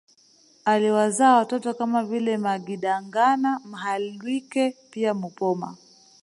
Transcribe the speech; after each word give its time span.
Aliwazaa 0.65 1.35
watoto 1.37 1.73
kama 1.73 2.03
vile 2.03 2.37
Magidangana 2.37 3.61
Mhalwike 3.65 4.75
pia 4.91 5.13
Mupoma 5.13 5.77